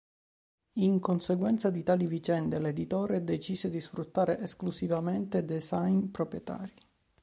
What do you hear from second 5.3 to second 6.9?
design proprietari.